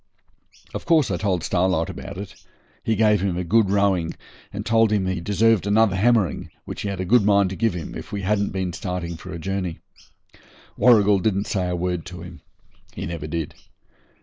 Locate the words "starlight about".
1.43-2.17